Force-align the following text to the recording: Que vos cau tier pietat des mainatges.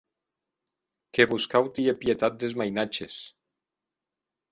Que 1.17 1.27
vos 1.33 1.45
cau 1.51 1.69
tier 1.79 1.93
pietat 2.05 2.39
des 2.45 2.57
mainatges. 2.63 3.19